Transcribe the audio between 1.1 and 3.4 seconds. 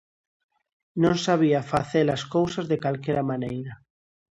sabía face-las cousas de calquera